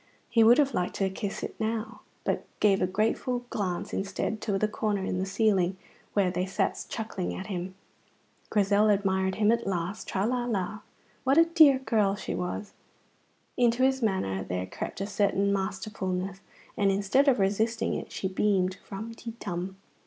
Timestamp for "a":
2.81-2.87, 11.37-11.45, 15.01-15.05